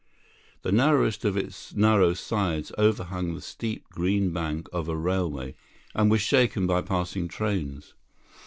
[0.63, 5.53] The narrowest of its narrow sides overhung the steep green bank of a railway,
[5.93, 7.93] and was shaken by passing trains.